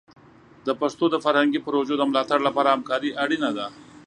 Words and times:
د 0.67 0.69
پښتو 0.81 1.05
د 1.11 1.15
فرهنګي 1.25 1.59
پروژو 1.65 1.93
د 1.97 2.03
ملاتړ 2.09 2.39
لپاره 2.47 2.69
همکاري 2.75 3.09
اړینه 3.23 3.49
ده. 3.57 3.67